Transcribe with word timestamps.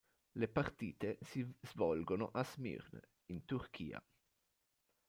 Le 0.37 0.47
partite 0.47 1.19
si 1.21 1.45
svolgono 1.61 2.31
a 2.33 2.43
Smirne, 2.43 3.01
in 3.27 3.45
Turchia. 3.45 4.03